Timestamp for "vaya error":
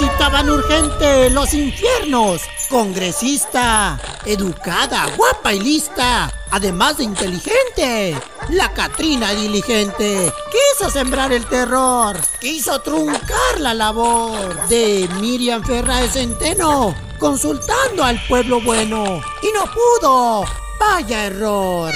20.78-21.92